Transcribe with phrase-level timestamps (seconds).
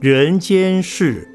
[0.00, 1.26] 人间事。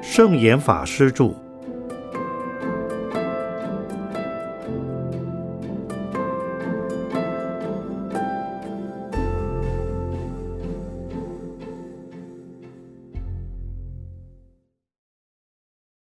[0.00, 1.34] 圣严法师著。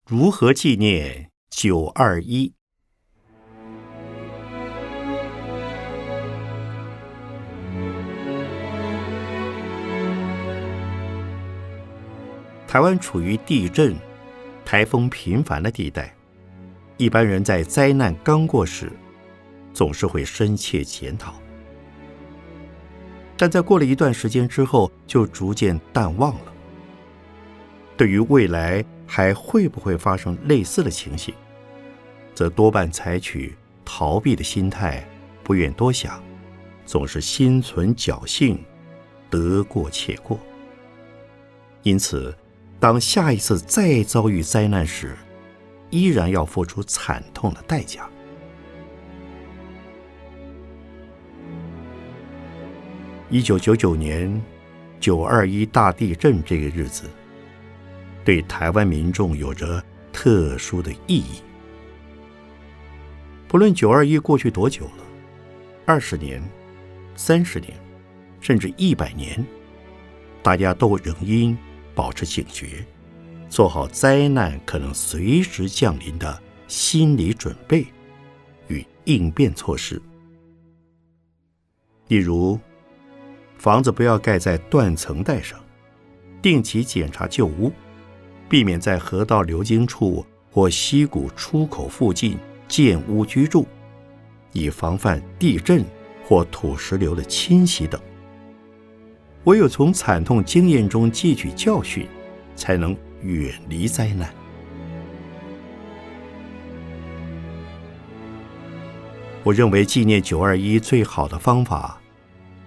[0.09, 2.56] 如何纪念九二一？
[12.67, 13.95] 台湾处于地震、
[14.65, 16.13] 台风频繁的地带，
[16.97, 18.91] 一般人在灾难刚过时，
[19.73, 21.33] 总是会深切检讨，
[23.37, 26.53] 但在过了一段时间之后，就逐渐淡忘了。
[27.95, 31.33] 对于未来还会不会发生类似的情形，
[32.35, 35.07] 则多半采取逃避的心态，
[35.41, 36.21] 不愿多想，
[36.85, 38.61] 总是心存侥幸，
[39.29, 40.37] 得过且过。
[41.83, 42.35] 因此。
[42.79, 45.15] 当下一次再遭遇灾难时，
[45.89, 48.07] 依然要付出惨痛的代价。
[53.29, 54.41] 一九九九年
[54.99, 57.09] 九二一大地震这个日子，
[58.23, 61.41] 对台湾民众有着特殊的意义。
[63.47, 65.03] 不论九二一过去多久了，
[65.85, 66.41] 二十年、
[67.15, 67.73] 三十年，
[68.39, 69.43] 甚至一百年，
[70.43, 71.57] 大家都仍因。
[71.97, 72.85] 保持警觉，
[73.49, 77.87] 做好灾难可能随时降临的心理准备
[78.67, 79.99] 与应变措施。
[82.07, 82.59] 例如，
[83.57, 85.59] 房子不要盖在断层带上，
[86.39, 87.73] 定期检查旧屋，
[88.47, 92.37] 避免在河道流经处或溪谷出口附近
[92.67, 93.65] 建屋居住，
[94.51, 95.83] 以防范地震
[96.23, 97.99] 或土石流的侵袭等。
[99.47, 102.05] 唯有从惨痛经验中汲取教训，
[102.53, 104.29] 才能远离灾难。
[109.43, 111.97] 我认为纪念九二一最好的方法，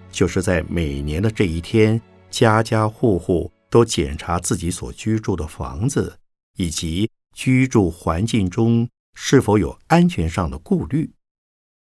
[0.09, 6.17] 就是在每年的这一天，家家户户都检查自己所居住的房子
[6.57, 11.11] 以及居住环境中是否有安全上的顾虑，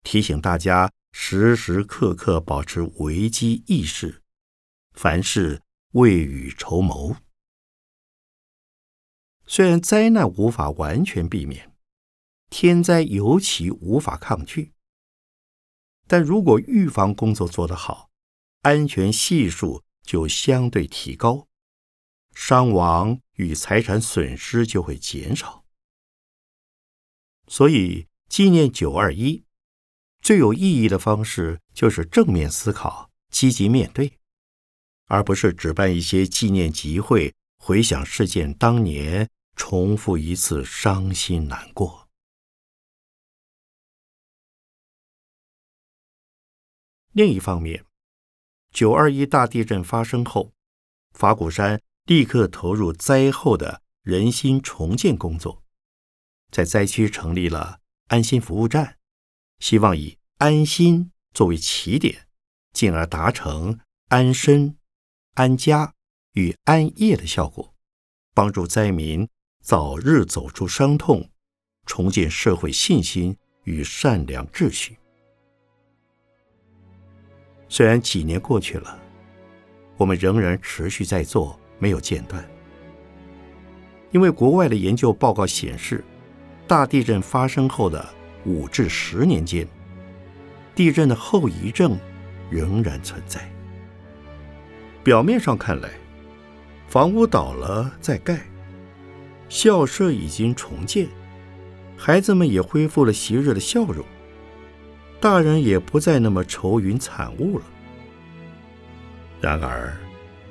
[0.02, 4.24] 提醒大家时时刻刻保持危机意识。
[4.97, 7.18] 凡事未雨绸缪。
[9.46, 11.72] 虽然灾难无法完全避免，
[12.50, 14.74] 天灾尤其无法抗拒，
[16.08, 18.09] 但如果预防工作做得好，
[18.63, 21.47] 安全系数就相对提高，
[22.34, 25.64] 伤亡与财产损失就会减少。
[27.47, 29.46] 所以，纪念九二一
[30.24, 34.18] 最有意义的方式就是正面思考，积极面对。
[35.07, 42.07] 而不是只办一些纪念集会，回想事件当年，重复一次伤心难过。
[47.13, 47.84] 另一方面，
[48.72, 50.53] 九二一大地震发生后，
[51.13, 55.63] 法鼓山立刻投入灾后的人心重建工作，
[56.51, 58.97] 在灾区成立了安心服务站，
[59.59, 62.28] 希望以安心作为起点，
[62.72, 63.79] 进而达成
[64.09, 64.78] 安身。
[65.38, 65.94] 安家
[66.34, 67.72] 与安业的效果，
[68.34, 69.30] 帮助灾民
[69.62, 71.30] 早日走出伤痛，
[71.86, 74.97] 重建社会信心与善良秩序。
[77.70, 79.00] 虽然几年过去了，
[79.96, 82.44] 我们仍然持续在做，没有间断。
[84.09, 86.03] 因为国外的研究报告显示，
[86.66, 88.03] 大地震发生后的
[88.44, 89.68] 五至十年间，
[90.74, 91.96] 地震的后遗症
[92.50, 93.47] 仍然存在。
[95.07, 95.90] 表面上看来，
[96.90, 98.41] 房屋倒了再盖，
[99.47, 101.08] 校舍已经重建，
[101.96, 104.05] 孩子们也恢复了昔日的笑容，
[105.22, 107.64] 大人也不再那么愁云惨雾了。
[109.40, 109.96] 然而，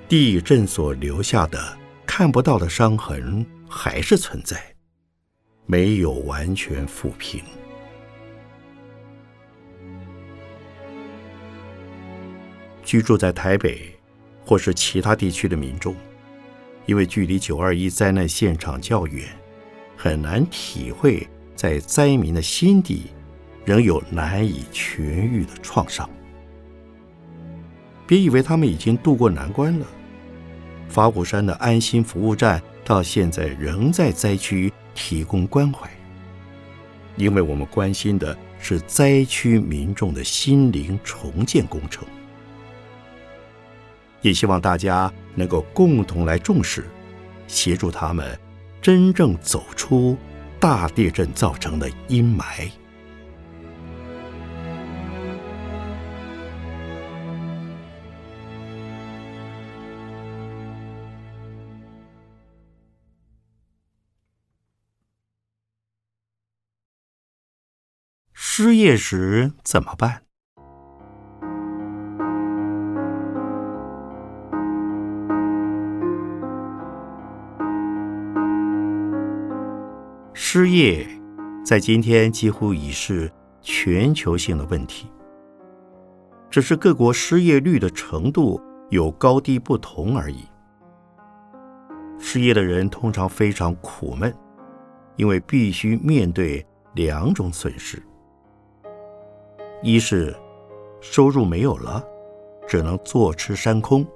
[0.08, 1.76] 地震所留下的
[2.06, 4.56] 看不到的伤痕还是存在，
[5.66, 7.42] 没有完全抚平。
[12.82, 13.94] 居住在台北。
[14.46, 15.94] 或是其他地区的民众，
[16.86, 19.26] 因为距离九二一灾难现场较远，
[19.96, 21.26] 很难体会
[21.56, 23.06] 在灾民的心底
[23.64, 26.08] 仍有难以痊愈的创伤。
[28.06, 29.86] 别以为他们已经渡过难关了，
[30.88, 35.90] 法鼓山的安心服务站到现在仍在灾区提供关怀，
[37.16, 42.06] 因为我们关心的是灾区民众的心灵重建工程。
[44.20, 46.84] 也希望大家能够共同来重视，
[47.46, 48.38] 协助他们
[48.82, 50.16] 真正走出
[50.58, 52.70] 大地震造成的阴霾。
[68.32, 70.25] 失业时怎么办？
[80.58, 81.06] 失业
[81.62, 83.30] 在今天几乎已是
[83.60, 85.06] 全球性的问题，
[86.48, 88.58] 只是各国失业率的程度
[88.88, 90.46] 有高低不同而已。
[92.18, 94.34] 失业的人通常非常苦闷，
[95.16, 98.02] 因为必须面对两种损失。
[99.82, 100.34] 一是
[101.02, 102.02] 收入没有了，
[102.66, 104.06] 只能坐吃山空，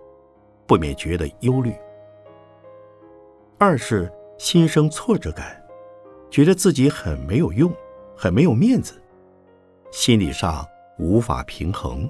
[0.67, 1.73] 不免觉得忧虑；
[3.59, 5.60] 二是心生挫折感，
[6.31, 7.73] 觉得自己很没有用，
[8.17, 9.03] 很没有面子，
[9.91, 10.65] 心理上
[10.99, 12.09] 无法平衡。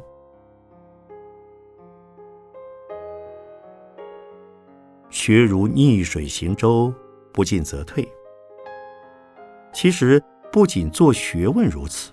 [5.08, 6.92] 学如逆水行舟，
[7.32, 8.06] 不进则退。
[9.72, 10.22] 其实
[10.52, 12.12] 不仅做学问如此。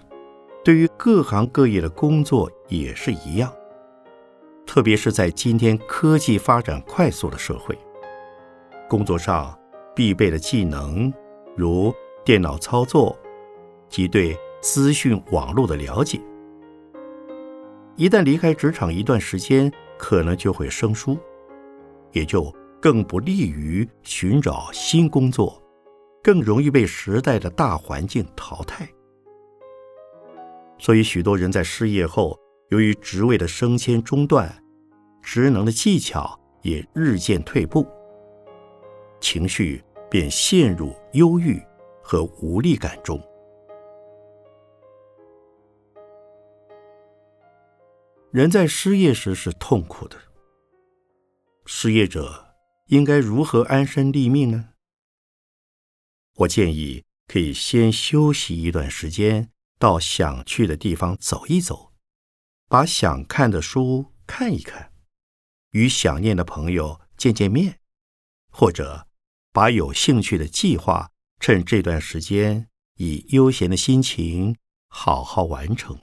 [0.64, 3.54] 对于各行各业的工作也是一样，
[4.66, 7.78] 特别是在今天科技发展快速的社会，
[8.90, 9.58] 工作上
[9.96, 11.14] 必备的技能，
[11.58, 11.92] 如
[12.24, 13.18] 电脑操作
[13.90, 16.22] 及对资讯网络的了解，
[17.96, 21.18] 一旦离开职场一段时间，可能就会生疏，
[22.12, 25.60] 也就更不利于寻找新工作，
[26.22, 28.88] 更容易被时代的大环境淘汰。
[30.78, 32.38] 所以，许多人在失业后，
[32.70, 34.56] 由于职位的升迁中断，
[35.24, 37.84] 职能的技巧也日渐退步，
[39.20, 41.60] 情绪便陷入忧郁
[42.04, 43.20] 和无力感中。
[48.32, 50.16] 人在失业时是痛苦的，
[51.66, 52.56] 失业者
[52.86, 54.70] 应该如何安身立命呢？
[56.36, 59.50] 我建议可以先休息一段时间。
[59.80, 61.94] 到想去的地方走一走，
[62.68, 64.92] 把想看的书看一看，
[65.70, 67.80] 与想念的朋友见见面，
[68.50, 69.07] 或者
[69.58, 71.10] 把有兴趣的计划
[71.40, 74.56] 趁这段时间以悠闲的心情
[74.88, 76.00] 好好完成。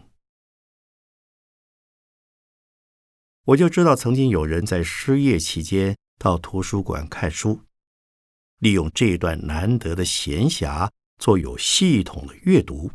[3.45, 7.61] 我就知道，曾经有人在失业期间到图书馆看书，
[8.59, 10.91] 利用这段难得的闲暇
[11.21, 12.91] 做有系统的阅读。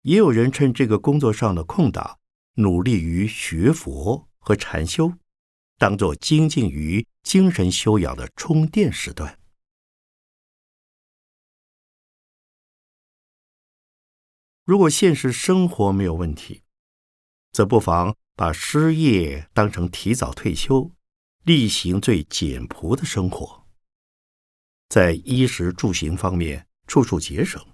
[0.00, 2.18] 也有人趁这个工作上的空档，
[2.54, 5.12] 努力于学佛和禅修，
[5.76, 9.38] 当做精进于精神修养的充电时段。
[14.64, 16.62] 如果现实生活没有问题，
[17.50, 20.92] 则不妨把失业当成提早退休，
[21.42, 23.66] 例行最简朴的生活，
[24.88, 27.64] 在衣食住行方面处处节省。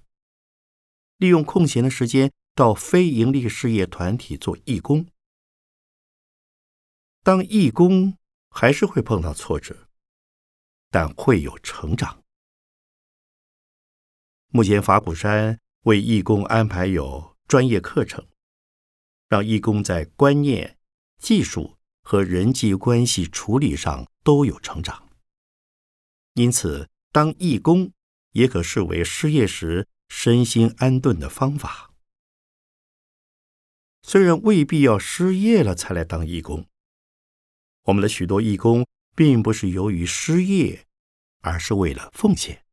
[1.18, 5.06] 利用空闲的时间到非盈利事业团体做义工。
[7.22, 8.16] 当义工
[8.58, 9.88] 还是会碰到挫折，
[10.90, 12.24] 但会有成长。
[14.48, 18.26] 目前法鼓山为义工安排有专业课程，
[19.28, 20.78] 让义工在观念、
[21.18, 25.06] 技术和人际关系处理上都有成长。
[26.32, 27.92] 因此，当义工
[28.32, 29.86] 也可视为失业时。
[30.08, 31.92] 身心安顿的方法，
[34.02, 36.64] 虽然未必要失业了才来当义工，
[37.86, 40.86] 我们的许多义工并不是由于失业，
[41.40, 42.64] 而是为了奉献，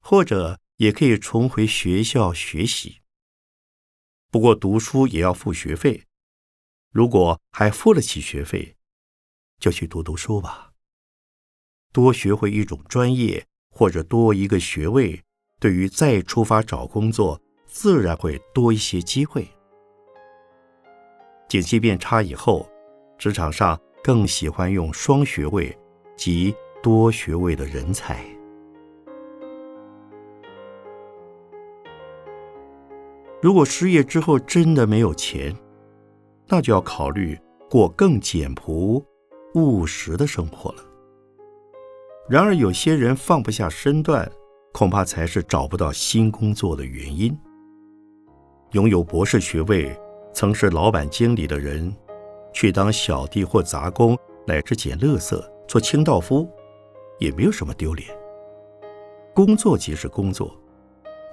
[0.00, 3.02] 或者也可以重回学校学习。
[4.30, 6.06] 不过读书也要付学费，
[6.90, 8.76] 如果还付得起学费，
[9.60, 10.72] 就去读读书吧。
[11.92, 15.22] 多学会一种专业，或者多一个学位，
[15.60, 19.55] 对于再出发找工作，自然会多一些机会。
[21.48, 22.68] 景气变差以后，
[23.18, 25.76] 职场上更喜欢用双学位
[26.16, 28.24] 及多学位的人才。
[33.40, 35.54] 如果失业之后真的没有钱，
[36.48, 37.38] 那就要考虑
[37.70, 39.04] 过更简朴、
[39.54, 40.82] 务实的生活了。
[42.28, 44.28] 然而，有些人放不下身段，
[44.72, 47.38] 恐怕才是找不到新工作的原因。
[48.72, 49.96] 拥有博士学位、
[50.36, 51.90] 曾是老板、经理的人，
[52.52, 54.14] 去当小弟或杂工，
[54.46, 56.46] 乃至捡垃圾、做清道夫，
[57.18, 58.06] 也没有什么丢脸。
[59.34, 60.54] 工作即是工作，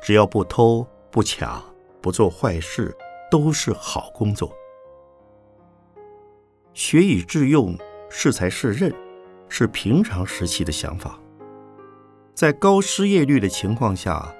[0.01, 1.61] 只要不偷、不抢、
[1.99, 2.95] 不做坏事，
[3.29, 4.49] 都是好工作。
[6.73, 7.77] 学以致用，
[8.09, 8.89] 适才适任。
[9.49, 11.19] 是平常时期的想法。
[12.33, 14.33] 在高失业率的情况下，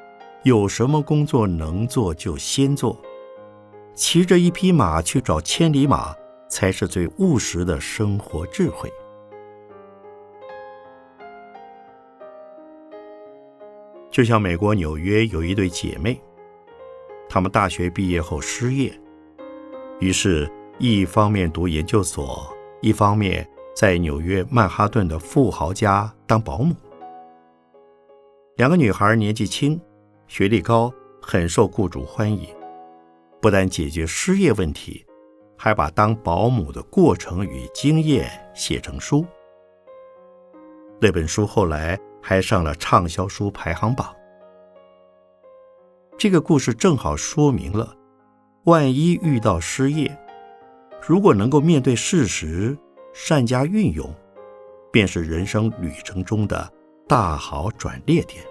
[0.44, 3.03] 有什么工作能做就先做。
[3.96, 6.16] 骑着一匹马去找千里马，
[6.50, 8.92] 才是最务实的生活智慧。
[14.12, 16.20] 就像美国纽约有一对姐妹，
[17.28, 18.94] 她们大学毕业后失业，
[20.00, 23.48] 于是，一方面读研究所，一方面。
[23.76, 26.76] 在纽约曼哈顿的富豪家当保姆，
[28.56, 29.82] 两个女孩年纪轻，
[30.28, 32.63] 学历高，很受雇主欢迎。
[33.44, 35.06] 不但解决失业问题，
[35.58, 39.26] 还把当保姆的过程与经验写成书。
[41.02, 44.16] 那本书后来还上了畅销书排行榜。
[46.18, 47.94] 这个故事正好说明了，
[48.64, 50.18] 万一遇到失业，
[51.06, 52.78] 如果能够面对事实。
[53.14, 54.12] 善加运用，
[54.92, 56.74] 便是人生旅程中的
[57.08, 58.44] 大好转捩点。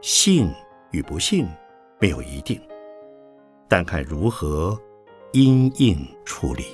[0.00, 0.50] 幸
[0.92, 1.46] 与不幸
[2.00, 2.58] 没有一定，
[3.68, 4.78] 但看如何
[5.32, 6.64] 因应处理。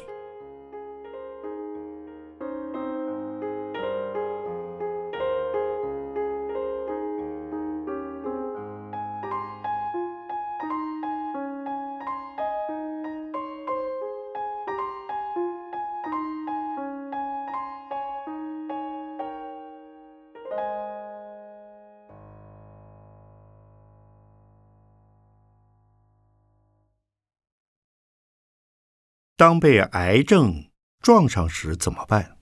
[29.47, 30.71] 当被癌症
[31.03, 32.39] 撞上时怎么办？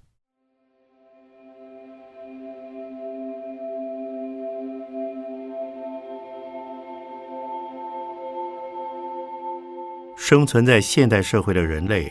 [10.16, 12.08] 生存在现代社会的人类，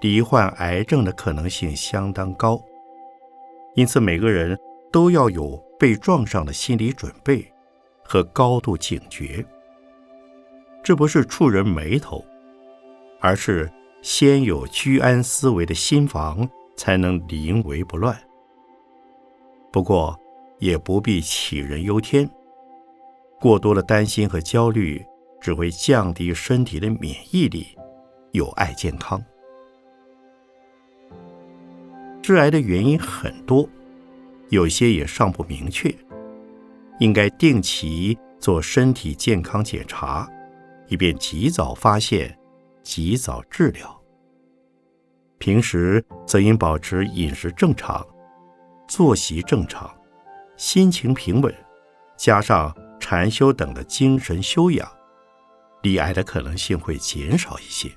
[0.00, 2.60] 罹患癌症的可能性相当高，
[3.76, 4.58] 因此每个人
[4.90, 7.48] 都要有被撞上的心理准备
[8.02, 9.46] 和高度警觉。
[10.82, 12.24] 这不是触人眉头，
[13.20, 13.70] 而是。
[14.02, 18.18] 先有居安思危的心防，才能临危不乱。
[19.70, 20.18] 不过，
[20.58, 22.28] 也不必杞人忧天。
[23.38, 25.04] 过多的担心和焦虑，
[25.40, 27.68] 只会降低身体的免疫力，
[28.32, 29.22] 有碍健康。
[32.22, 33.68] 致癌的原因很多，
[34.48, 35.94] 有些也尚不明确，
[36.98, 40.28] 应该定期做身体健康检查，
[40.88, 42.36] 以便及早发现。
[42.82, 44.00] 及早治疗。
[45.38, 48.06] 平时则应保持饮食正常、
[48.86, 49.90] 作息正常、
[50.56, 51.54] 心情平稳，
[52.16, 54.86] 加上禅修等的精神修养，
[55.82, 57.90] 罹癌的可能性会减少一些。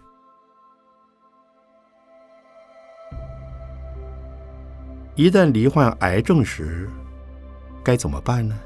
[5.15, 6.89] 一旦罹患癌症时，
[7.83, 8.57] 该怎么办呢？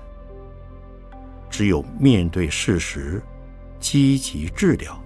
[1.50, 3.22] 只有面对事实，
[3.80, 5.02] 积极治疗。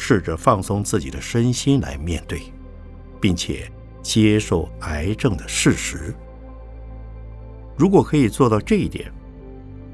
[0.00, 2.40] 试着放松自己的身心来面对，
[3.20, 3.68] 并且
[4.00, 6.14] 接受癌症的事实。
[7.76, 9.12] 如果可以做到这一点，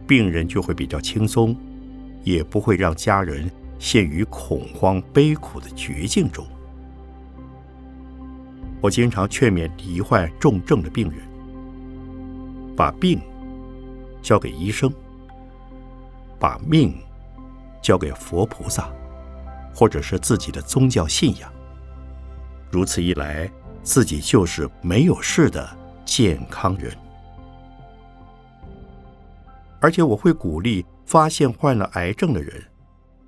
[0.06, 1.56] 病人就会比较轻松，
[2.22, 6.46] 也不会让家人陷于恐慌悲苦的绝境中。
[8.82, 11.18] 我经常劝勉罹患重症的病人，
[12.76, 13.18] 把病
[14.20, 14.92] 交给医生，
[16.38, 16.94] 把命
[17.80, 18.92] 交给佛菩萨。
[19.74, 21.52] 或者是自己的宗教信仰，
[22.70, 23.50] 如此一来，
[23.82, 26.96] 自己就是没有事的健康人。
[29.80, 32.62] 而且我会鼓励发现患了癌症的人，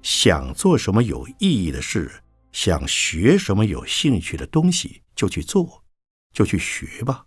[0.02, 2.10] 想做什么有意义的事，
[2.52, 5.84] 想学什么有兴趣的东西，就去做，
[6.32, 7.26] 就去学吧。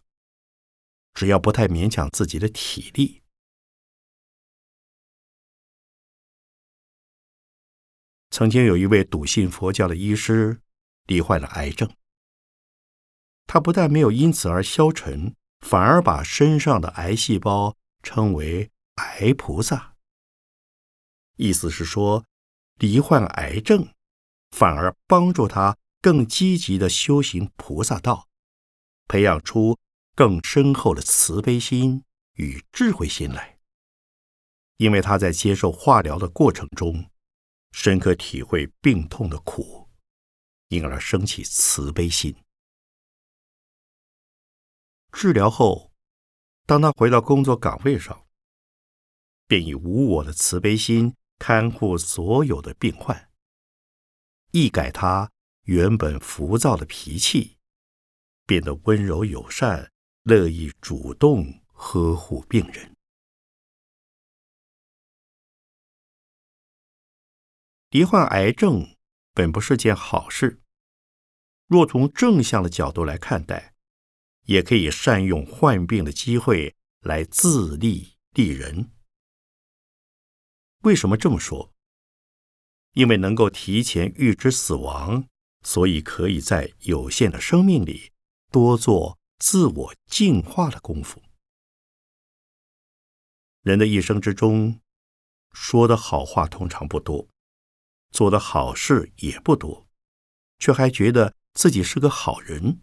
[1.13, 3.21] 只要不太勉强自己的体力。
[8.31, 10.61] 曾经有一位笃信佛教的医师，
[11.07, 11.89] 罹患了癌症。
[13.47, 19.95] 他不但没有因此而消沉，反而把身上的癌细胞称为“癌菩萨”。
[21.37, 22.25] 意思是说，
[22.77, 23.91] 罹患癌症，
[24.51, 28.27] 反而帮助他更积极的修行菩萨道，
[29.07, 29.79] 培养出
[30.15, 33.57] 更深厚的慈悲心与智慧心来。
[34.77, 37.08] 因为他在接受化疗的过程中，
[37.71, 39.89] 深刻体会病痛的苦，
[40.67, 42.35] 因而升起慈悲心。
[45.11, 45.91] 治疗后，
[46.65, 48.27] 当他回到工作岗位上，
[49.47, 53.31] 便以无我的慈悲心看护所有的病患，
[54.51, 55.31] 一改他
[55.63, 57.57] 原本浮躁的脾气，
[58.45, 59.91] 变得温柔友善，
[60.23, 62.95] 乐意主动呵护病人。
[67.91, 68.95] 罹患癌症
[69.33, 70.61] 本不是件好事，
[71.65, 73.73] 若从正向的角度来看待，
[74.43, 78.91] 也可以善用患病的机会来自立利人。
[80.83, 81.71] 为什么这么说？
[82.93, 85.27] 因为能够提前预知死亡，
[85.63, 88.11] 所以可以在有限的生命里
[88.51, 91.23] 多做自我净化的功夫。
[93.63, 94.79] 人的一生之中，
[95.53, 97.27] 说的好话通常不多。
[98.11, 99.87] 做的好事也不多，
[100.57, 102.81] 却还觉得自己是个好人。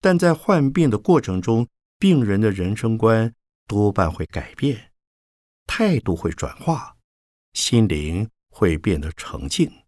[0.00, 3.34] 但在患病的过程中，病人的人生观
[3.66, 4.92] 多半会改变，
[5.66, 6.96] 态度会转化，
[7.52, 9.84] 心灵会变得澄净。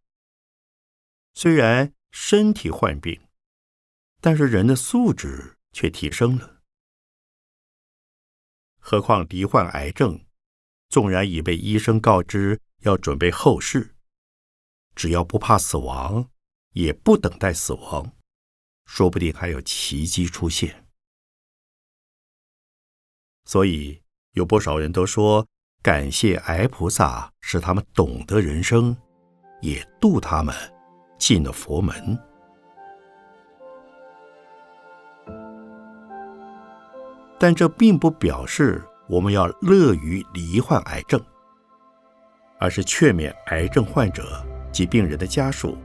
[1.34, 3.28] 虽然身体患病，
[4.20, 6.62] 但是人的素质却提升了。
[8.78, 10.24] 何况罹患癌症，
[10.88, 12.60] 纵然已被医生告知。
[12.84, 13.94] 要准备后事，
[14.94, 16.28] 只要不怕死亡，
[16.72, 18.12] 也不等待死亡，
[18.84, 20.86] 说不定还有奇迹出现。
[23.46, 25.46] 所以有不少人都说，
[25.82, 28.94] 感谢癌菩萨，使他们懂得人生，
[29.62, 30.54] 也度他们
[31.18, 32.18] 进了佛门。
[37.38, 41.18] 但这并不表示我们要乐于罹患癌症。
[42.64, 45.76] 而是劝勉癌症患者及病人的家属，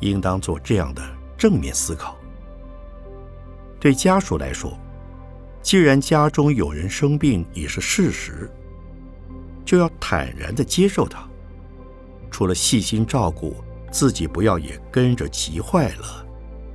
[0.00, 1.00] 应当做这样的
[1.38, 2.16] 正面思考。
[3.78, 4.76] 对家属来说，
[5.62, 8.50] 既然家中有人生病已是事实，
[9.64, 11.24] 就要坦然地接受它。
[12.28, 13.54] 除了细心照顾
[13.92, 16.26] 自己，不要也跟着急坏了、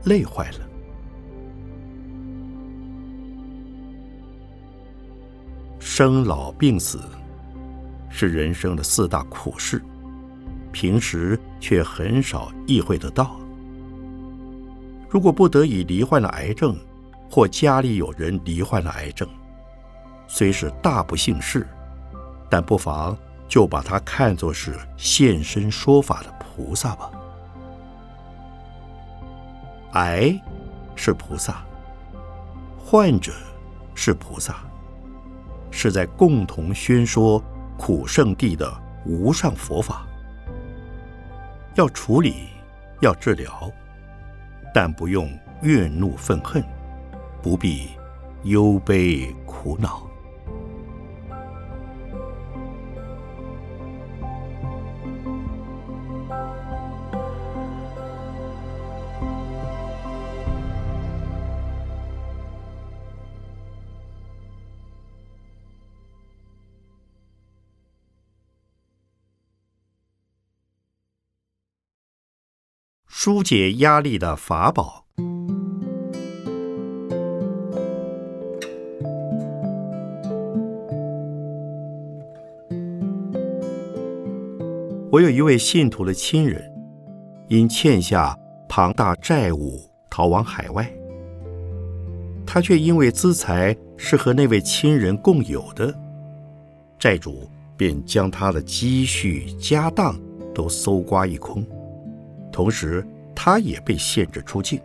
[0.05, 0.59] 累坏了。
[5.77, 7.01] 生老病死。
[8.11, 9.81] 是人生的四大苦事，
[10.71, 13.39] 平时却很少意会得到。
[15.09, 16.77] 如果不得已罹患了癌症，
[17.29, 19.27] 或家里有人罹患了癌症，
[20.27, 21.67] 虽是大不幸事，
[22.49, 27.09] 但不妨就把它看作是现身说法的菩萨吧。
[29.93, 30.37] 癌
[30.95, 31.63] 是菩萨，
[32.77, 33.31] 患者
[33.95, 34.57] 是菩萨，
[35.71, 37.43] 是在共同宣说。
[37.83, 38.71] 苦圣地的
[39.07, 40.05] 无上佛法，
[41.73, 42.49] 要处理，
[42.99, 43.71] 要治疗，
[44.71, 45.27] 但不用
[45.63, 46.63] 怨怒愤恨，
[47.41, 47.89] 不必
[48.43, 50.10] 忧悲苦恼。
[73.23, 75.05] 疏解压力的法宝。
[85.11, 86.63] 我有一位信徒的亲人，
[87.47, 88.35] 因欠下
[88.67, 89.79] 庞大债务
[90.09, 90.91] 逃往海外，
[92.43, 95.93] 他却因为资财是和那位亲人共有的，
[96.97, 100.19] 债主便将他的积蓄家当
[100.55, 101.63] 都搜刮一空。
[102.51, 103.01] 同时，
[103.43, 104.79] 他也被限制出境。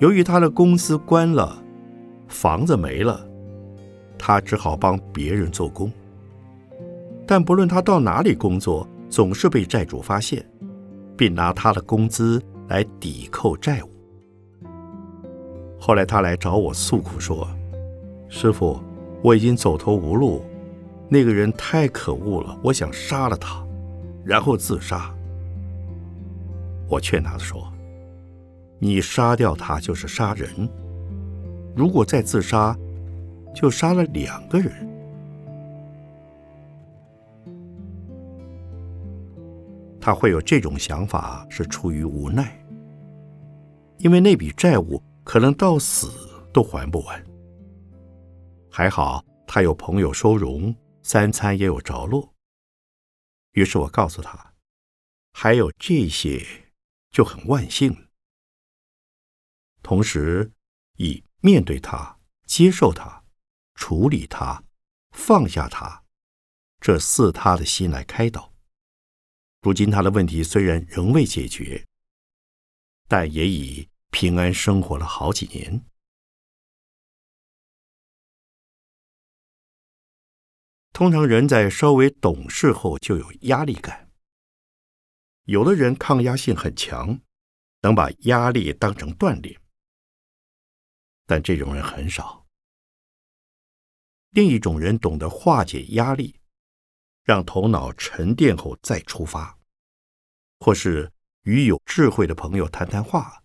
[0.00, 1.56] 由于他的公司关了，
[2.26, 3.26] 房子没了，
[4.18, 5.90] 他只好帮别人做工。
[7.26, 10.44] 但不论他到哪里工作，总是被债主发现，
[11.16, 13.88] 并拿他的工资来抵扣债务。
[15.80, 17.48] 后来他来找我诉苦说
[18.28, 18.78] ：“师傅，
[19.22, 20.44] 我已经走投无路，
[21.08, 23.66] 那个人太可恶了，我想杀了他，
[24.22, 25.10] 然后自杀。”
[26.88, 27.70] 我劝他说
[28.80, 30.48] ：“你杀掉他就是杀人，
[31.76, 32.76] 如果再自杀，
[33.54, 34.72] 就杀了两个人。”
[40.00, 42.58] 他会有这种想法是出于无奈，
[43.98, 46.10] 因为那笔债务可能到死
[46.50, 47.22] 都还不完。
[48.70, 52.32] 还好他有朋友收容，三餐也有着落。
[53.52, 54.52] 于是我告诉他，
[55.34, 56.40] 还有这些
[57.18, 58.06] 就很万幸。
[59.82, 60.52] 同时，
[60.98, 63.24] 以面对他、接受他、
[63.74, 64.62] 处理他、
[65.10, 66.04] 放下他
[66.80, 68.54] 这四他的心来开导。
[69.62, 71.84] 如今他的问题虽然仍未解决，
[73.08, 75.84] 但也已平安生活了好几年。
[80.92, 84.07] 通常人在稍微懂事后就有压力感，
[85.48, 87.18] 有的人抗压性很强，
[87.80, 89.58] 能把压力当成锻炼，
[91.24, 92.46] 但这种人很少。
[94.28, 96.38] 另一种人懂得化解压力。
[97.24, 99.58] 让头脑沉淀后再出发，
[100.60, 103.44] 或是与有智慧的朋友谈谈话，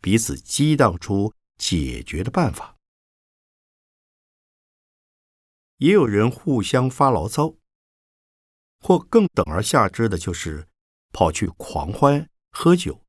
[0.00, 2.76] 彼此激荡出解决的办法。
[5.78, 7.56] 也有人互相发牢骚，
[8.78, 10.68] 或更等而下之的就是
[11.12, 13.04] 跑去狂欢喝酒，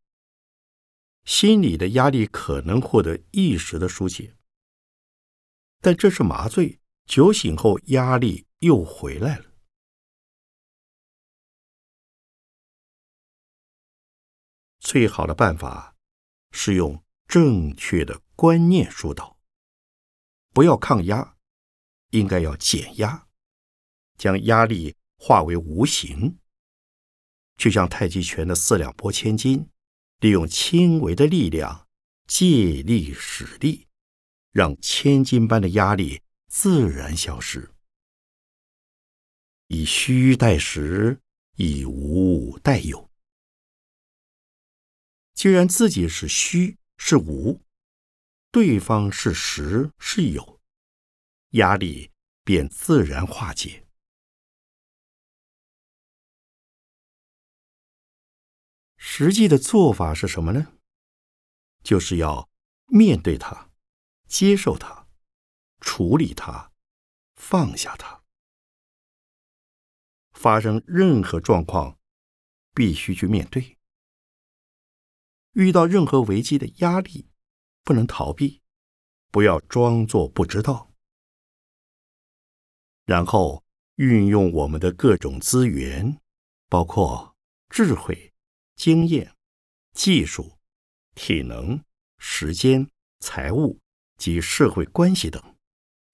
[1.23, 4.35] 心里的压力可能获得一时的疏解，
[5.79, 9.51] 但这是麻醉，酒醒后压力又回来了。
[14.79, 15.95] 最好的办法
[16.51, 19.37] 是用正确的观念疏导，
[20.51, 21.37] 不要抗压，
[22.09, 23.27] 应该要减压，
[24.17, 26.40] 将压力化为无形。
[27.57, 29.69] 就像太极拳的四两拨千斤，
[30.19, 31.87] 利用轻微的力量
[32.27, 33.87] 借力使力，
[34.51, 37.69] 让千斤般的压力自然消失。
[39.67, 41.21] 以虚代实，
[41.55, 43.09] 以无代有。
[45.33, 47.61] 既然自己是虚是无，
[48.51, 50.59] 对方是实是有，
[51.51, 52.11] 压力
[52.43, 53.80] 便自然化解。
[59.13, 60.71] 实际的做法是什么呢？
[61.83, 62.49] 就是要
[62.85, 63.69] 面对它，
[64.25, 65.05] 接受它，
[65.81, 66.71] 处理它，
[67.35, 68.23] 放下它。
[70.31, 71.99] 发生任何状况，
[72.73, 73.77] 必须去面对。
[75.55, 77.27] 遇到任何危机的压力，
[77.83, 78.61] 不能逃避，
[79.29, 80.93] 不要装作不知道，
[83.03, 86.17] 然后运用我们的各种资源，
[86.69, 87.35] 包括
[87.67, 88.30] 智慧、
[88.81, 89.35] 经验、
[89.93, 90.57] 技术、
[91.13, 91.83] 体能、
[92.17, 92.89] 时间、
[93.19, 93.79] 财务
[94.17, 95.55] 及社会关系等，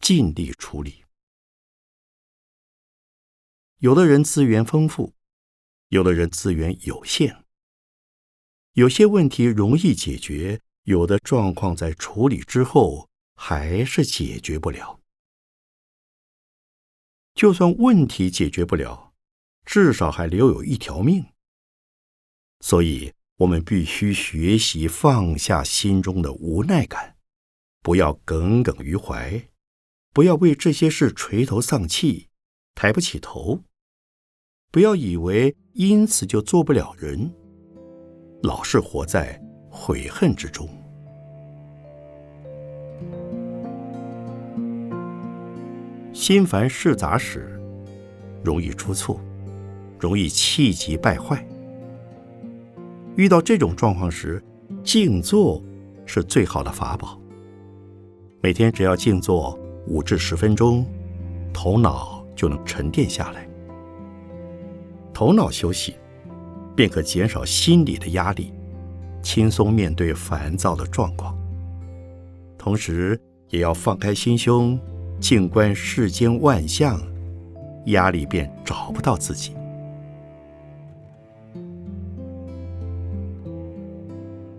[0.01, 1.06] 尽力处理。
[3.77, 5.13] 有的人资源丰富，
[5.88, 7.45] 有的人资源有限。
[8.73, 14.99] 有些问题容易解决，有的状况在处理之后还是解决不了。
[17.34, 19.13] 就算问题解决不了，
[19.63, 21.25] 至少还留有一条命。
[22.60, 27.15] 所以，我们必须学习放下心中的无奈感，
[27.84, 29.50] 不要耿耿于怀，
[30.12, 32.30] 不要为这些事垂头丧气、
[32.74, 33.63] 抬不起头，
[34.72, 37.32] 不要以为因此就做不了人。
[38.41, 39.39] 老是活在
[39.70, 40.67] 悔恨之中，
[46.12, 47.60] 心烦事杂时，
[48.43, 49.22] 容易出错，
[50.00, 51.46] 容易气急败坏。
[53.17, 54.41] 遇到这种状况时，
[54.84, 55.62] 静坐
[56.06, 57.19] 是最好的法宝。
[58.41, 60.86] 每天只要静坐五至十分钟，
[61.53, 63.45] 头脑就能沉淀下来。
[65.13, 65.95] 头脑休息。
[66.75, 68.53] 便可减少心理的压力，
[69.23, 71.36] 轻松面对烦躁的状况。
[72.56, 74.80] 同时，也要放开心胸，
[75.19, 77.01] 静观世间万象，
[77.88, 79.57] 压力便找不到自己。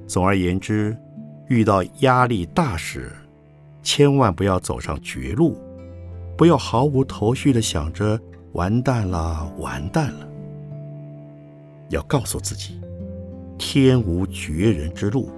[0.08, 0.96] 总而言之，
[1.48, 3.12] 遇到压力大时，
[3.82, 5.60] 千万不要走上绝路，
[6.34, 8.18] 不要毫无头绪的想着
[8.54, 10.26] “完蛋了，完蛋了”。
[11.90, 12.80] 要告诉自己，
[13.58, 15.30] 天无绝人之路，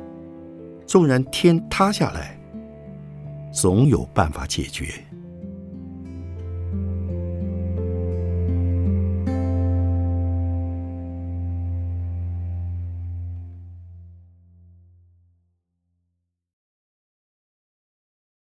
[0.87, 2.39] 纵然天塌下来，
[3.53, 4.87] 总有办法解决。